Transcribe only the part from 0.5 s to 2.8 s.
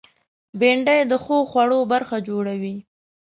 بېنډۍ د ښو خوړو برخه جوړوي